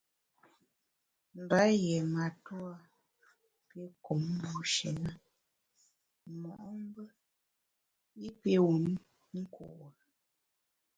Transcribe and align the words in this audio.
Mba 1.41 1.59
yié 1.81 1.97
matua 2.13 2.73
pi 3.67 3.79
kum 4.03 4.23
bushi 4.49 4.89
na 5.03 5.11
mo’mbe 6.41 7.03
i 8.27 8.27
pi 8.41 8.53
wum 8.65 8.85
nkure. 9.39 9.87